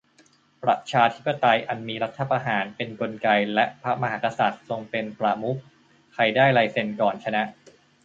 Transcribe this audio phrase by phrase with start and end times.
[0.63, 5.57] ประชาธิปไตยอันมีรัฐประหารเป็นกลไกและพระมหากษัตริย์ทรงเป็นประมุข
[6.13, 7.43] ใครได้ลายเซ็นก่อนชนะ